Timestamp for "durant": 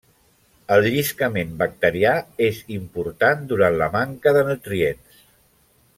3.53-3.79